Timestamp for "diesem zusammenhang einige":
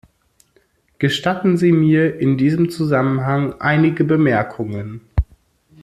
2.35-4.03